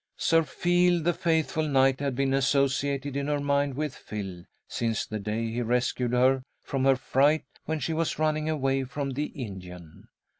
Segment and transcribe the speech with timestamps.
[0.17, 5.19] Sir Feal, the faithful knight, had been associated in her mind with Phil, since the
[5.19, 10.07] day he rescued her from her fright when she was running away from the Indian.